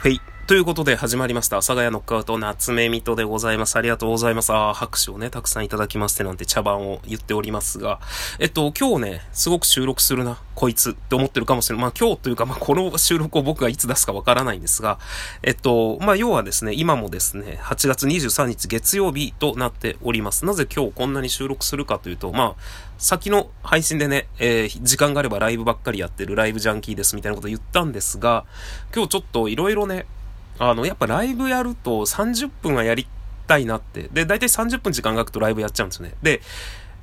[0.00, 0.20] はい。
[0.48, 1.58] ということで始まりました。
[1.58, 3.76] 阿佐ヶ谷ノックアウト夏目水戸でございます。
[3.76, 4.50] ありがとうございます。
[4.50, 8.00] あ拍手をね、たくさんいただきましてなんて茶番を言っておりますが、
[8.38, 11.82] えっと、今日ね、すごく収録するな、こいつって思ってるかもしれない。
[11.82, 14.98] まあ今日というか、まあこの収録を僕がいつ出すかわからないんですが、
[15.42, 20.46] えっと、まあ要はですね、今もですね、8月23日月曜日となっております。
[20.46, 22.62] なぜ今日こんなに収録するかというと、まあ、
[22.96, 28.46] 先の配信でね、えー、時間があればライブばっかりやってるライブジャンキーですみたいなこと言ったんですが、
[28.94, 30.06] 今日ちょっと色々ね、
[30.58, 33.06] あの、やっぱライブやると30分はやり
[33.46, 34.08] たいなって。
[34.12, 36.14] で、だいたい30分時間が空くとライブやっちゃうんですよね。
[36.22, 36.40] で、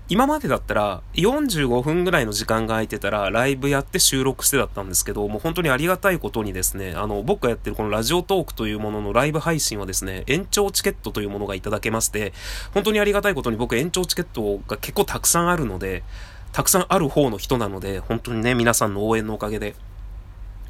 [0.07, 12.33] 今までだったら45分ぐらいの時間が空いてたらライブやって収録してだったんですけど、もう本当にありがたいことにですね、あの、僕がやってるこのラジオトークというもののライブ配信はですね、延長チケットというものがいただけまして、
[12.71, 16.03] 本当にありがたいことに僕延長チケットが結構たくさんあるので、
[16.51, 19.75] たくさんある方の人なので、本当にね、皆さんの応援のおかげで。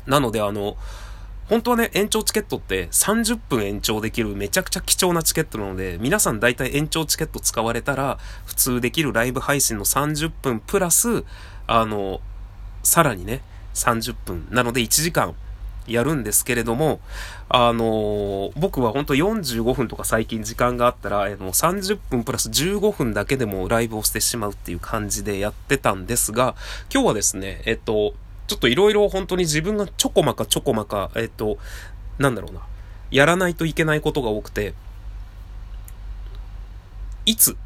[0.08, 0.78] なので、あの、
[1.49, 11.23] 本当はね、延長チケットって30分延長できるめちゃくちゃ貴重なチケットなので、皆さん大体延長チケット使われたら、普通できるライブ配信の30分プラス、
[11.67, 12.19] あの、
[12.81, 13.41] さらにね、
[13.75, 14.47] 30分。
[14.49, 15.35] なので1時間
[15.88, 16.99] やるんですけれども、
[17.47, 26.55] あの僕は本当45分とか最近時間があったら、あの、30分プラス15分だけでもライブをしてしまうっていう感じでやってたんですが、
[26.91, 28.16] 今日はですね、えっと、
[28.47, 31.57] ちょっといろいろ本当に自分がちょこまかちょこまか、えっと、
[32.19, 32.61] なんだろうな。
[33.11, 34.73] やらないといけないことが多くて、
[37.25, 37.57] いつ、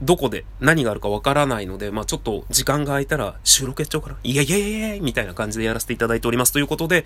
[0.00, 4.16] どこで何があるかわからないので、まあちょっと時間が空いたら収録やっちゃおうかな。
[4.22, 6.52] いやいやいやいやみたいな感じでやらせていただいております。
[6.52, 7.04] ということで、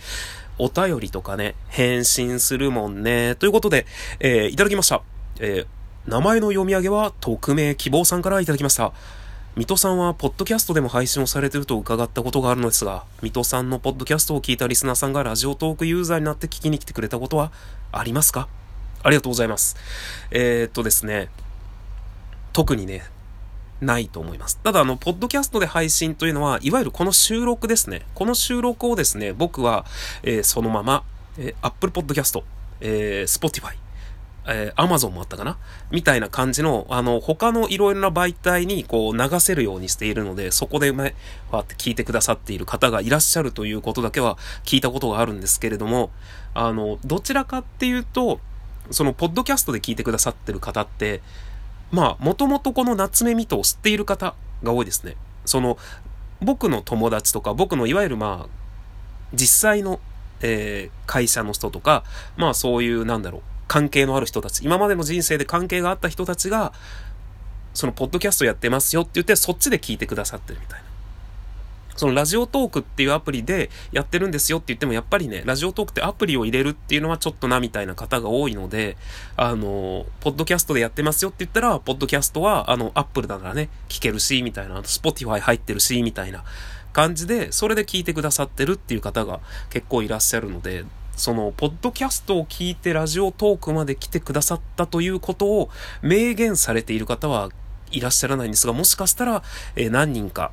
[0.58, 3.34] お便りとかね、返信するもんね。
[3.36, 3.86] ということで、
[4.20, 5.02] えー、いただきました。
[5.40, 8.92] えー、名前の読み上げは匿名希望さんからいただきました。
[9.54, 17.52] 水戸さんはポッドキャストでも配信をされていると伺ったことがあるのですが、水戸さんのポッドキャストを聞いたリスナーさんがラジオトークユーザーになって聞きに来てくれたことは
[17.92, 18.48] ありますか？
[19.02, 19.76] ありがとうございます。
[20.30, 21.28] えー、っとですね、
[22.54, 23.02] 特にね、
[23.82, 24.56] ないと思います。
[24.56, 28.06] ただ、あの、ポッドキャストで配信というのは、いわゆるこの収録ですね。
[28.14, 29.84] この収録をですね、僕は、
[30.22, 31.04] えー、そのまま、
[31.36, 32.42] えー、Apple Podcast、
[32.80, 33.74] えー、Spotify、
[34.46, 35.56] えー、アマゾンもあったかな？
[35.90, 41.14] みたいな感じの、あの、他のいろいろな媒体にこう流せるようにしているので、そこで前、
[41.50, 46.10] わって聞いてくださっている方がいらっしゃるということだけは聞いたことがあるんですけれども、
[46.54, 48.40] あの、どちらかっていうと、
[48.90, 51.22] その、ポッドキャストで聞いてくださってる方って、
[51.92, 55.16] まあ、もともとこの夏目ミトを知っている方が多いですね。
[55.44, 55.78] その、
[56.40, 58.48] 僕の友達とか、僕のいわゆるまあ、
[59.32, 60.00] 実際の、
[60.40, 62.02] えー、会社の人とか、
[62.36, 63.42] まあそういう、なんだろう、
[63.72, 66.74] 関係のある人たち、今までの人生で関係があった人たちが、
[67.72, 70.84] そのポッドキャストやってますよって言って、そっちで聞いてくださってるみたいな。
[71.96, 78.98] そのラジオトークっていうアプリでやってるんですよって言っても、やっぱりね、ラジオトークってアプリを入れるっていうのはちょっとなみたいな方が多いので、
[79.38, 86.44] あの、ポッドキャストでやってますよって言ったら、ポッドキャストは、あの、アップルだからね、聞けるし、みたいな、スポティファイ入ってるし、みたいな
[86.92, 89.40] 感じで、それで聞いてくださってるっていう方が
[89.70, 90.84] 結構いらっしゃるので、
[91.16, 95.70] その、ポッドキャストを聞いてラジオトークまで来てくださったということを
[96.02, 97.50] 明言されている方は
[97.90, 99.42] いらっしゃらないんですが、もしかしたら、
[99.76, 100.52] えー、何人か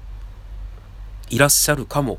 [1.29, 2.17] いらっしゃるかも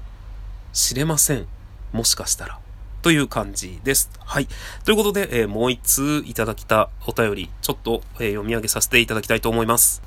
[0.73, 1.47] しれません。
[1.93, 2.59] もしかしたら。
[3.03, 4.11] という感じです。
[4.19, 4.49] はい。
[4.85, 10.03] ということで、えー、もう一通いただきたお便り、ちょっと、えー、読み上げさせていただきたいと思います。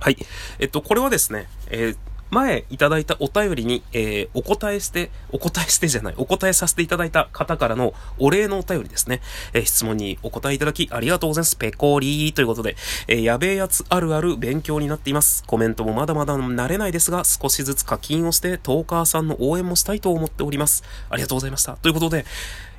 [0.00, 0.16] はい。
[0.58, 1.96] えっと、これはですね、えー
[2.32, 9.20] 前いただいたお便りに、えー、お答えして、お答えしてじゃない、お答えさせていただいた方からのお礼のお便りですね。
[9.52, 11.56] えー、質問にお答えいただきありがとうございます。
[11.56, 12.74] ペコリーということで、
[13.06, 15.44] えー、やべえやつあるある勉強になっています。
[15.46, 20.84] コメントもまだまだ慣れないですが、少しずつ課金をして、トーカーさんの応援もしたいと思っております。
[21.10, 21.76] ありがとうございました。
[21.76, 22.24] ということで、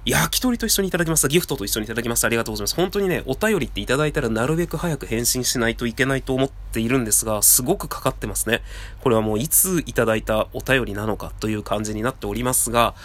[0.06, 1.30] 焼き鳥と一緒にいただきました。
[1.30, 2.28] ギフトと一緒にいただきました。
[2.28, 2.76] ありがとうございます。
[2.76, 8.62] 本当にね、お便りっていただいたらなるべく早く返信しないといけないと思っているんですが、すごくかかってますね。
[9.02, 12.96] これはもういついただいたお便りなのかという感じになっておりますが、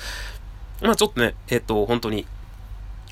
[0.82, 2.26] まあちょっとね、えっ、と、本当に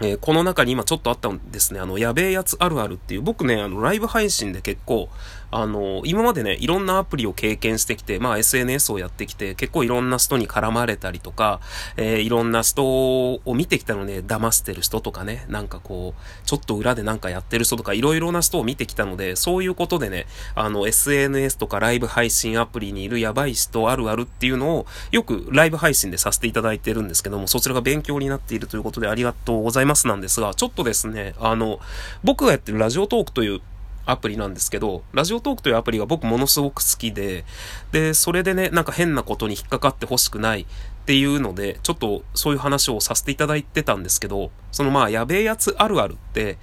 [0.02, 5.08] えー、この中に今ちょっとあったんですね、あの、やべえやつあるあるっていう、僕ね、あの、ライブ配信で結構、
[5.50, 11.60] あの、今までね、いろんなアプリを経験してきて、まあ SNS をやってきて、結構いろんな人に絡まれたりとか、
[11.96, 29.85] えー、いろんな人を見てきたのね、騙してる人とかね、なんかこう、ちょっと裏でなんかやってる人とか、いろいろな人を見てきたので、そういうことでね、あの、SNS とかライブ配信アプリにいるやばい人あるあるっていうのを、よくライブ配信でさせていただいてるんですけども、そちらが勉強になっているということでありがとうございます。
[29.86, 31.80] いますなんですが、ちょっとですね、あの、
[32.22, 33.60] 僕がやってるラジオトークという
[34.04, 37.44] アプリなんですけど、ラジオトークというアプリが僕ものすごく好きで、
[37.92, 40.66] で、それでね、なんか変なことに引っかかってほしくないっ
[41.06, 46.58] ていうので、ちょっとそういう話をさせていただいてたんですけど、そのまあ、やべえやつあるあるって、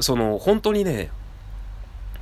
[0.00, 1.10] その本当にね、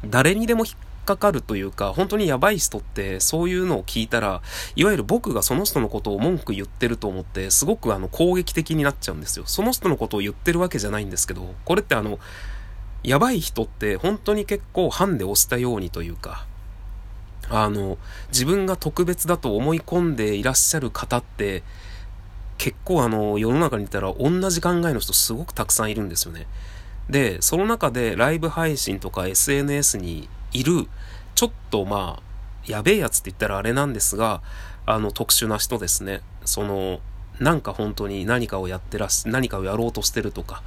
[0.07, 0.75] 誰にでも引っ
[1.05, 4.43] かかるというか、本当にやばい人ってそういうのを聞いたら、
[4.77, 9.45] いわゆる僕がその人のことを文句言ってると思って、すごくあの攻撃的になっちゃうんですよ。
[9.47, 12.19] その人のことを言ってるわけじゃないんですけど、これってあの、
[13.03, 16.47] やばい人って本当に結構ハンで押したようにというか、
[17.51, 17.99] あの、
[18.29, 21.63] 自分が特別だと思い込んでいらっしゃる方って、
[22.57, 26.47] 結構あの、世の中にいたら同じ考えの人すごくたくさんいるんですよね。
[27.11, 30.89] で、その中でライブ配信とか SNS にいる、
[31.35, 32.23] ちょっとまあ、
[32.67, 34.41] やべえやつって言ったらあれなんですが、
[34.87, 36.23] あの、特殊な人ですね。
[36.47, 37.01] その、
[37.41, 40.63] なんか本当に何かをやってらし、何かをやろうとしてるとか、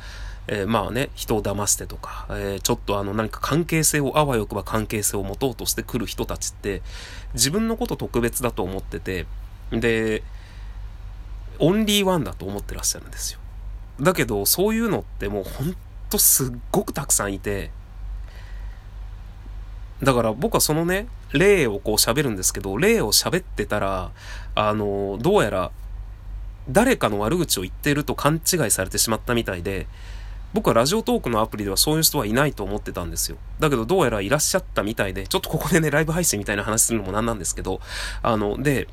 [0.48, 6.82] えー、まあね、人を騙してとか、えー、ちょっとあの何か関係性を、あわよくば関係性を持とうとしてくる人たちって、
[7.34, 9.26] 自分のこと特別だと思ってて、
[9.72, 10.24] で、
[11.60, 13.40] オンリーワンだと思ってらっしゃるんですよ。
[14.00, 15.76] だけど、そういうのってもうほん
[16.10, 17.72] とすっごくたくさんいて、
[20.04, 24.12] だから僕はそのね、例をこう喋るんですけど、例を喋ってたら、
[24.56, 25.72] あの、どうやら
[26.70, 29.88] 誰かの悪口を言ってると勘違いされてしまったみたいで、
[30.54, 33.38] 僕はラジオトークのアプリではそういう人はいないと思ってたんですよ。
[33.60, 37.80] だけどどうやらいらっしゃったみたいで、ちょっとここでね、ライブ配信みたいな話するのもなんなんですけど、
[38.22, 38.88] あの、で、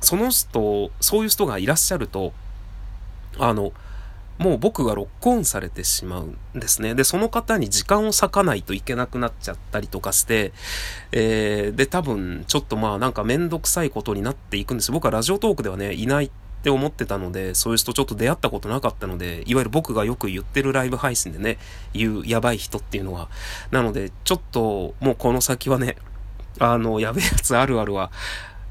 [0.00, 2.32] その人、そういう人がいらっしゃると、
[3.38, 3.72] あの、
[4.40, 6.94] もう僕がロックオンされてしまうんですね。
[6.94, 10.52] で、その方に時間を割かないといけなくなっちゃったりとかして、
[11.12, 14.92] えー、で、多分、ちょっとまあなんかめんどくさいことになっていくんです。
[14.92, 16.30] 僕はラジオトークではね、いないっ
[16.62, 21.58] て思ってたので、そういう人ちょっと出会ったことなかったので、いわゆる僕がよく言ってるライブ配信でね、
[21.92, 23.28] 言うやばい人っていうのは。
[23.70, 25.96] なので、ちょっともうこの先はね、
[26.58, 28.10] あの、やべえやつあるあるは、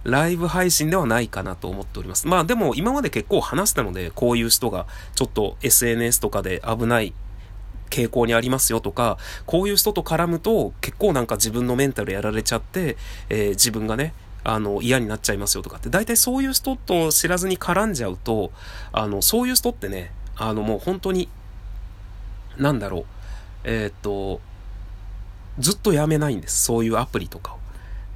[0.03, 2.27] ライブ配信ではないかなと思っております。
[2.27, 7.13] まあでも今まで結構話したので、こういう人がちょっと SNS とかで危ない
[7.89, 12.97] 傾向にありますよとか、こういう人と絡むと結構なんか自分のメンタルやられちゃって、
[13.29, 14.13] えー、自分がね、
[14.43, 18.51] あの、嫌になっちゃいますよとかって、大体そういう人と知らずに絡んじゃうと、
[18.91, 21.29] あの、そういう人ってね、あの、もう本当に、
[22.57, 23.05] なんだろう、
[23.65, 24.39] えー、っと、
[25.59, 26.63] ずっとやめないんです。
[26.63, 27.59] そういうアプリとかを。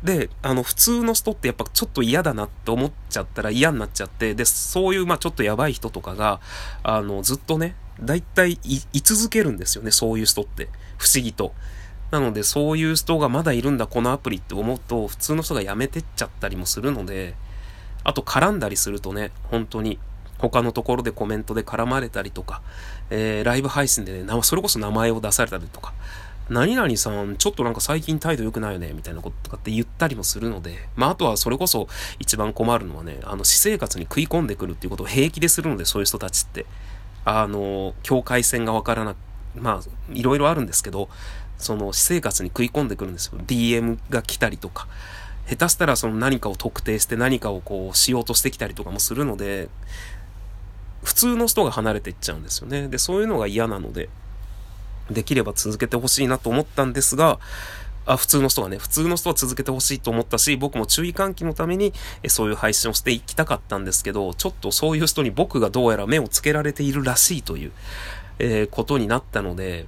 [0.04, 6.42] で、あの、普通の人ってやっぱちょっと嫌だなって思っちゃったら嫌になっちゃって、で、そういう、まあちょっとやばい人とかが、
[6.84, 10.68] あの、ずっとね、だいたいい続けるんですよね、そういう人って。
[10.98, 11.54] 不思議と。
[12.12, 17.36] なので、そういう人がまだいるんだ、このアプリって思うと、普通の人が辞めてっちゃったりもするので、
[18.04, 20.00] あと絡んだりするとね、本当に、
[20.38, 22.62] 他のところでコメントで絡まれたりとか、
[23.10, 25.94] えー、ライブ配信でね、それこそ名前を出されたりとか、
[26.50, 31.88] 何々さん、ちょっとなんか最近態度良くないよね、みたいなこととかって言ったりもするので、まあ、あとはそれこそ
[32.20, 36.66] 一番困るのはね、あの、私生活に食い込んでくるっていうことを平気でするので、そういう人たちって。
[37.26, 39.18] あの、境界線がわからなく、
[39.56, 41.10] まあ、いろいろあるんですけど、
[41.58, 43.40] その私生活に食い込んでくるんですよ。
[43.40, 44.88] DM が来たりとか。
[45.48, 49.70] 下手したらその何かを特定して何かをこうしようとしてきたりとかもするので、
[51.04, 52.88] 普通の人が離れていっちゃうんですよね。
[52.88, 54.10] で、そういうのが嫌なので、
[55.10, 57.40] できれば続けてほしいなと思ったんですが、
[58.06, 67.72] あ、普通の人がね、普通の人は続けてほしいと思ったし、僕も注意喚起のために、えそういう配信をしていきたかったんですけど、ちょっとそういう人に僕がどうやら目をつけられているらしいという、
[68.40, 69.86] えー、ことになったので、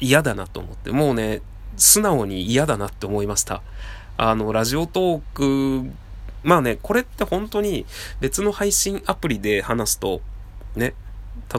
[0.00, 1.42] 嫌だなと思って、もうね、
[1.76, 3.62] 素直に嫌だなって思いました。
[4.16, 5.90] あの、ラジオトーク、
[6.42, 7.86] まあね、これって本当に
[8.20, 10.20] 別の配信アプリで話すと、
[10.74, 10.94] ね、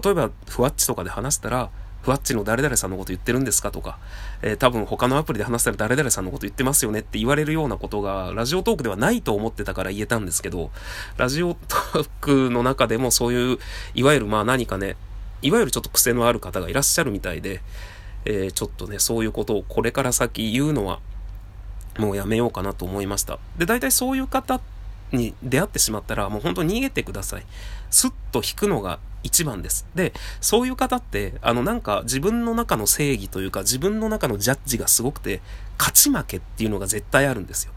[0.04, 1.70] 例えば、ふわっちとかで話したら、
[2.04, 3.98] ふわっちの誰々さんのこと言ってるんですかとか、
[4.42, 10.70] えー、多分他のアプリで話したら誰々さんのこと言ってますよねって言われるようなことが、ラジオトークではないと思ってたから言えたんですけど、
[11.18, 13.58] ラジオトークの中でもそういう、
[13.96, 14.98] いわゆるまあ何かね、
[15.42, 17.62] いわゆるちょっと癖のある方がいらっしゃるみたいで、
[18.26, 21.00] えー、ちょっとね、そういうことをこれから先言うのは、
[21.98, 23.40] もうやめようかなと思いました。
[23.58, 24.62] で、大体そういう方っ
[25.14, 27.46] に出会ってしまったら、もう本当に逃げてください。
[27.90, 29.86] スッと引くのが一番です。
[29.96, 35.42] で、そういう方って、あのなんか自分の中の正義というか自分の中のジャッジがすごくて、
[35.78, 37.74] 勝ち負けっていうのが絶対あるんですよ。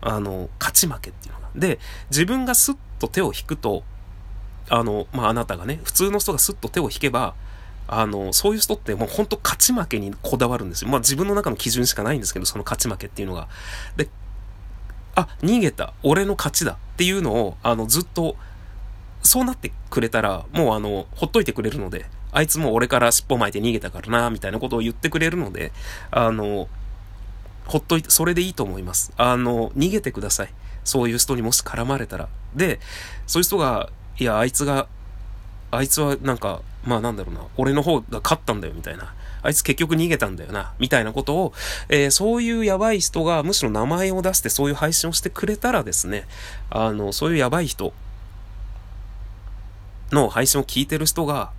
[0.00, 1.48] あの、勝ち負けっていうのが。
[1.54, 1.78] で、
[2.10, 3.82] 自分がスッと手を引くと、
[4.68, 7.34] あの、まあ、あなたがね、普通の人がスッと手を引けば、
[7.88, 10.90] あの、そういう人ってもうほんと勝ち負けにこだわるんですよ。
[10.90, 13.48] まあ自分の中の基準しかないんですけど、その勝ち負けっていうのが。
[13.96, 14.08] で、
[15.16, 15.94] あ、逃げた。
[16.02, 16.72] 俺の勝ちだ。
[16.72, 18.36] っていうのを、あの、ずっと、
[19.22, 25.72] そうなってくれたら、もうあの、ほっといてくれるので、あいつも俺から尻尾巻いて逃げたからな、みたいなことを言ってくれるので、
[26.10, 26.68] あの、
[27.64, 29.12] ほっといて、それでいいと思います。
[29.16, 30.48] あの、逃げてください。
[30.84, 32.28] そういう人にもし絡まれたら。
[32.54, 32.78] で、
[33.26, 34.86] そういう人が、いや、あいつが、
[35.70, 39.14] あいつはなんか、まあなんだろうな、俺の方が勝ったんだよ、みたいな。
[39.46, 41.52] あいつ結局逃げたんだよな、みたいなことを、
[41.88, 46.26] えー、そういうやばい人がむしろ名前を出してそういう配信をしてくれたらですね、
[46.68, 47.92] あの、そういうやばい人
[50.10, 51.52] の配信を聞いてる人が、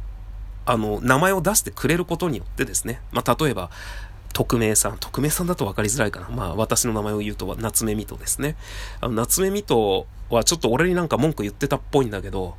[0.65, 3.69] あの、名前を出してくれることによってですね、まあ、例えば、
[4.33, 4.97] 匿名さん。
[4.97, 6.27] 匿名さんだと分かりづらいかな。
[6.27, 8.57] まあ、私の名前を言うと、夏目みとですね。
[8.99, 12.55] あの、夏目みとはちょっと俺になんか文句言ってたっぽいんだけど、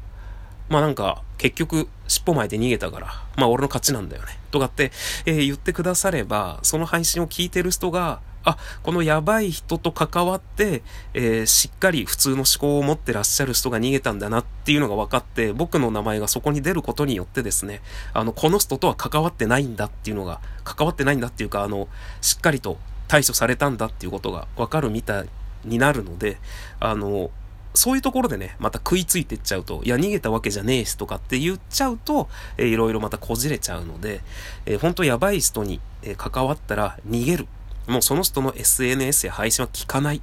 [0.68, 3.06] まあなんか、結局、尻尾巻いて逃げたから、
[3.36, 4.38] まあ俺の勝ちなんだよね。
[4.50, 4.92] とかって、
[5.26, 10.82] えー、言ってくだされば、その配信を聞いてる人が、あ、このやばい人と関わって、
[11.12, 17.82] えー、しっかり普通の思考を持ってらっしゃる人が逃げたんだなっていうのが分かって、僕の名前がそこに出ることによってですね、
[18.14, 21.88] あの、この人とは関わってないんだっていうのが、関わってないんだっていうか、あの、
[22.20, 25.28] しっかりと対処されたんだっていうことが分かるみたい
[25.64, 26.38] になるので、
[26.80, 27.30] あの、
[27.74, 34.20] そういうところでね、また食いついてっちゃうと、いや、逃げたわけじゃねえしとかって言っちゃうと、えー、いろいろまたこじれちゃうので、
[34.66, 37.46] えー、本当やばい人に、えー、関わったら逃げる。
[37.86, 40.20] もうその人の SNS や配信は聞かないっ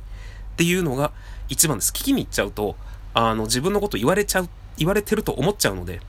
[0.55, 1.11] ていうのが
[1.49, 1.91] 一番です。
[1.91, 2.75] 聞きに行っちゃうと、
[3.13, 6.01] あの、自分のこと言われちゃう、言われてると思っちゃうので、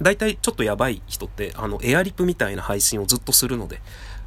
[0.00, 3.80] 大体ちょっとやばい人って、あの、エアリプみたいな配信をずっとするので、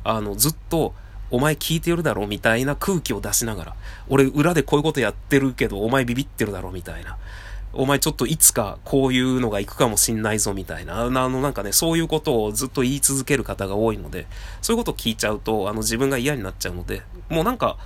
[0.03, 0.93] あの、ずっと、
[1.31, 3.75] お前聞いてるだろみたいな空気を出しながら、
[4.09, 7.17] 俺裏でこういうことやってるけど、お前ビビってるだろみたいな。
[7.73, 14.27] お前ちょっといつかこういうのが行くかもしんないぞみたいな、あのなんかね、そういうことをずっと言い続ける方が多いので、
[14.61, 17.77] そういうことを聞いちゃうと、あの自分が嫌になっちゃうので、もうなんか、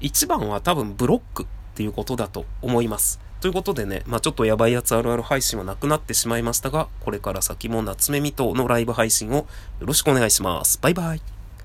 [0.00, 3.20] 一番は多分ブロックっていうことだと思います。
[3.40, 9.46] ということでね、まあちょっとやばいやつあるある配信はなくなってしまいましたが、これから先も夏目みとのライブ配信をよ
[9.80, 10.78] ろしくお願いします。
[10.80, 11.41] バイバイ。